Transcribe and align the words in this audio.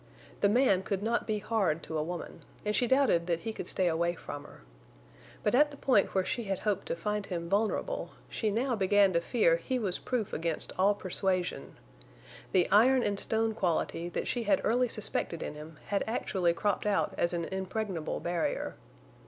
The 0.39 0.49
man 0.49 0.81
could 0.81 1.03
not 1.03 1.27
be 1.27 1.37
hard 1.37 1.83
to 1.83 1.95
a 1.95 2.01
woman, 2.01 2.41
and 2.65 2.75
she 2.75 2.87
doubted 2.87 3.27
that 3.27 3.43
he 3.43 3.53
could 3.53 3.67
stay 3.67 3.87
away 3.87 4.15
from 4.15 4.45
her. 4.45 4.61
But 5.43 5.53
at 5.53 5.69
the 5.69 5.77
point 5.77 6.15
where 6.15 6.25
she 6.25 6.45
had 6.45 6.57
hoped 6.57 6.87
to 6.87 6.95
find 6.95 7.27
him 7.27 7.47
vulnerable 7.47 8.13
she 8.27 8.49
now 8.49 8.75
began 8.75 9.13
to 9.13 9.21
fear 9.21 9.57
he 9.57 9.77
was 9.77 9.99
proof 9.99 10.33
against 10.33 10.73
all 10.79 10.95
persuasion. 10.95 11.77
The 12.51 12.67
iron 12.71 13.03
and 13.03 13.19
stone 13.19 13.53
quality 13.53 14.09
that 14.09 14.27
she 14.27 14.45
had 14.45 14.59
early 14.63 14.87
suspected 14.87 15.43
in 15.43 15.53
him 15.53 15.77
had 15.85 16.03
actually 16.07 16.53
cropped 16.53 16.87
out 16.87 17.13
as 17.15 17.31
an 17.31 17.45
impregnable 17.45 18.19
barrier. 18.19 18.77